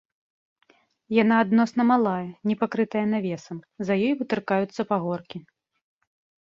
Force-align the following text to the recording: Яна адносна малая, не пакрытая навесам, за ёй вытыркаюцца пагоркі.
Яна 1.23 1.35
адносна 1.45 1.81
малая, 1.91 2.25
не 2.53 2.57
пакрытая 2.63 3.05
навесам, 3.13 3.57
за 3.85 3.93
ёй 4.07 4.13
вытыркаюцца 4.25 4.81
пагоркі. 4.95 5.37